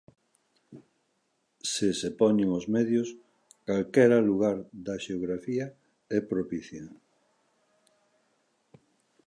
Se 1.71 1.87
se 1.99 2.09
poñen 2.19 2.49
os 2.59 2.65
medios, 2.75 3.09
calquera 3.67 4.25
lugar 4.29 4.57
da 4.85 4.95
xeografía 5.05 5.65
é 6.17 6.19
propicio. 6.31 6.85